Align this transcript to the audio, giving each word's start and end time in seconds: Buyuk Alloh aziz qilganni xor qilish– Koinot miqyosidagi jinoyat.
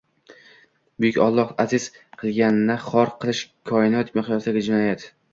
Buyuk 1.03 1.17
Alloh 1.25 1.49
aziz 1.63 1.83
qilganni 2.21 2.77
xor 2.85 3.11
qilish– 3.25 3.41
Koinot 3.73 4.09
miqyosidagi 4.15 4.65
jinoyat. 4.69 5.07